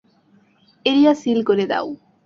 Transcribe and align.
Area 0.85 1.13
seal 1.21 1.39
করে 1.43 1.65
দাও। 1.71 1.87